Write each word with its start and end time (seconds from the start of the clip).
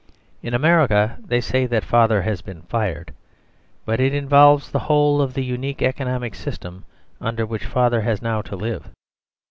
In 0.41 0.55
America 0.55 1.19
they 1.23 1.39
say 1.39 1.67
that 1.67 1.83
Father 1.85 2.23
has 2.23 2.41
been 2.41 2.63
fired. 2.63 3.13
But 3.85 3.99
it 3.99 4.15
involves 4.15 4.71
the 4.71 4.79
whole 4.89 5.21
of 5.21 5.35
the 5.35 5.43
unique 5.45 5.83
economic 5.83 6.33
system 6.33 6.85
under 7.21 7.45
which 7.45 7.65
Father 7.65 8.01
has 8.01 8.19
now 8.19 8.41
to 8.41 8.55
live. 8.55 8.89